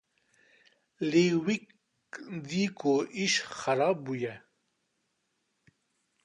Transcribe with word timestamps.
Lêwik 1.11 1.65
dî 2.47 2.65
ku 2.79 2.93
îş 3.23 3.33
xerab 3.57 3.97
bûye. 4.05 4.35